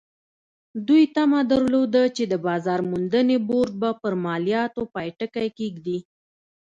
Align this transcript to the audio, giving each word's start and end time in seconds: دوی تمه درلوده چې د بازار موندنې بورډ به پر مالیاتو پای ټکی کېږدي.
دوی 0.87 1.03
تمه 1.15 1.39
درلوده 1.51 2.03
چې 2.15 2.23
د 2.31 2.33
بازار 2.47 2.79
موندنې 2.89 3.37
بورډ 3.47 3.71
به 3.81 3.89
پر 4.01 4.13
مالیاتو 4.25 4.81
پای 4.93 5.07
ټکی 5.19 5.47
کېږدي. 5.57 5.97